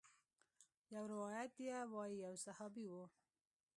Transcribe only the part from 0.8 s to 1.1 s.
يو